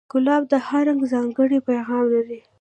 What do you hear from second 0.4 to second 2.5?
د هر رنگ ځانګړی پیغام لري.